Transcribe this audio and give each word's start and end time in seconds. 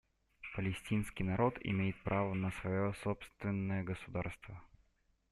Палестинский 0.55 1.23
народ 1.23 1.59
имеет 1.61 1.95
право 2.01 2.33
на 2.33 2.49
свое 2.49 2.91
собственное 3.03 3.83
государство. 3.83 4.59